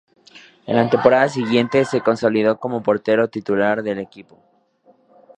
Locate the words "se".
1.85-2.01